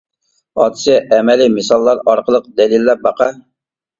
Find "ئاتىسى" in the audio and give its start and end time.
0.61-0.93